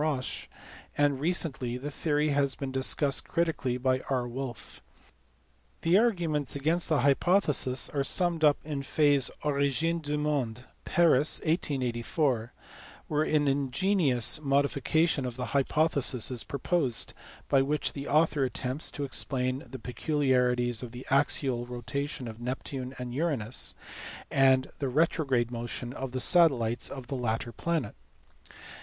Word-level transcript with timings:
Roche, 0.01 0.47
and 0.97 1.19
recently 1.19 1.77
the 1.77 1.91
theory 1.91 2.29
has 2.29 2.55
been 2.55 2.71
discussed 2.71 3.27
critically 3.27 3.77
by 3.77 3.99
R. 4.09 4.27
Wolf. 4.27 4.81
The 5.81 5.95
arguments 5.95 6.55
against 6.55 6.89
the 6.89 7.01
hypothesis 7.01 7.87
are 7.87 8.03
summed 8.03 8.43
up 8.43 8.57
in 8.63 8.81
Faye 8.81 9.13
s 9.17 9.29
Oriyine 9.43 10.01
du 10.01 10.17
monde, 10.17 10.65
Paris, 10.85 11.37
1884, 11.41 12.51
where 13.07 13.21
an 13.21 13.47
ingenious 13.47 14.41
modi 14.41 14.69
fication 14.69 15.27
of 15.27 15.35
the 15.35 15.45
hypothesis 15.53 16.31
is 16.31 16.43
proposed, 16.43 17.13
by 17.47 17.61
which 17.61 17.93
the 17.93 18.07
author 18.07 18.43
attempts 18.43 18.89
to 18.89 19.03
explain 19.03 19.63
the 19.69 19.77
peculiarities 19.77 20.81
of 20.81 20.93
the 20.93 21.05
axial 21.11 21.67
rotation 21.67 22.27
of 22.27 22.41
Neptune 22.41 22.95
and 22.97 23.13
Uranus, 23.13 23.75
and 24.31 24.71
the 24.79 24.89
retrograde 24.89 25.51
motion 25.51 25.93
of 25.93 26.11
the 26.11 26.19
satellites 26.19 26.89
of 26.89 27.05
the 27.05 27.15
latter 27.15 27.51
planet. 27.51 27.93